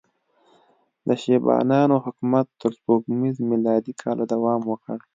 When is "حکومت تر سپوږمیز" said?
2.05-3.35